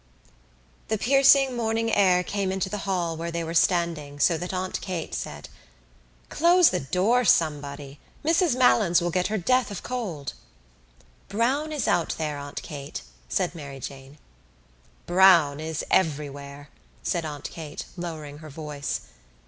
[0.87, 4.81] The piercing morning air came into the hall where they were standing so that Aunt
[4.81, 5.47] Kate said:
[6.27, 7.99] "Close the door, somebody.
[8.25, 10.33] Mrs Malins will get her death of cold."
[11.29, 14.17] "Browne is out there, Aunt Kate," said Mary Jane.
[15.05, 16.69] "Browne is everywhere,"
[17.03, 19.01] said Aunt Kate, lowering her voice.